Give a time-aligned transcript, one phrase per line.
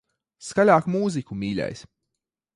[0.45, 1.87] Skaļāk mūziku, mīļais.